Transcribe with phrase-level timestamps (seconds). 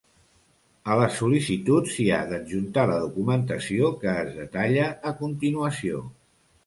[0.93, 6.03] A les sol·licituds, s'hi ha d'adjuntar la documentació que es detalla a continuació.